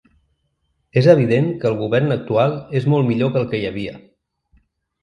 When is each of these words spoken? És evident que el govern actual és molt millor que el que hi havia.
És 1.01 1.09
evident 1.13 1.51
que 1.63 1.69
el 1.71 1.77
govern 1.83 2.17
actual 2.17 2.57
és 2.81 2.89
molt 2.95 3.11
millor 3.13 3.33
que 3.37 3.41
el 3.45 3.49
que 3.55 3.63
hi 3.63 3.71
havia. 3.73 3.97